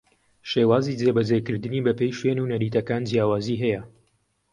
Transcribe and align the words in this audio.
شێوازی 0.51 0.97
جێبەجێکردنی 1.01 1.85
بەپێی 1.87 2.15
شوێن 2.19 2.37
و 2.39 2.49
نەریتەکان 2.51 3.01
جیاوازی 3.09 3.61
ھەیە 3.63 3.81